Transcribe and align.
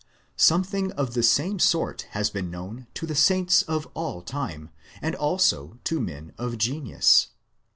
Something 0.35 0.91
of 0.93 1.13
the 1.13 1.21
same 1.21 1.59
sort 1.59 2.07
has 2.13 2.31
been 2.31 2.49
known 2.49 2.87
to 2.95 3.05
the 3.05 3.13
saints 3.13 3.61
of 3.61 3.87
all 3.93 4.23
time, 4.23 4.71
and 4.99 5.13
also 5.13 5.77
to 5.83 5.99
men 6.01 6.33
of 6.39 6.57
genius. 6.57 7.27